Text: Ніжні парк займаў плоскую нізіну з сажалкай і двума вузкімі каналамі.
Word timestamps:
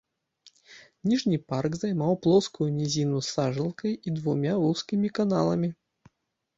Ніжні 1.11 1.37
парк 1.53 1.77
займаў 1.81 2.17
плоскую 2.25 2.69
нізіну 2.79 3.23
з 3.23 3.27
сажалкай 3.39 3.93
і 4.07 4.19
двума 4.19 4.59
вузкімі 4.67 5.17
каналамі. 5.23 5.75